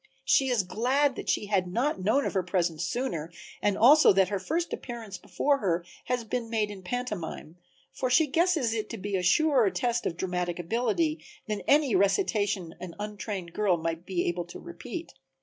[0.25, 4.11] She is glad then that she had not known of her presence sooner and also
[4.13, 7.57] that her first appearance before her has been made in pantomime,
[7.93, 12.73] for she guesses it to be a surer test of dramatic ability than any recitation
[12.79, 15.13] an untrained girl might be able to repeat.